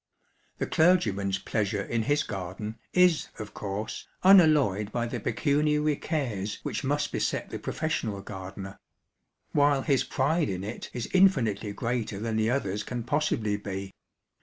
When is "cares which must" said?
5.95-7.11